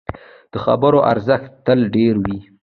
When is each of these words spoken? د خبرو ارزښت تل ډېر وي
د 0.51 0.53
خبرو 0.65 0.99
ارزښت 1.11 1.51
تل 1.65 1.79
ډېر 1.95 2.13
وي 2.23 2.37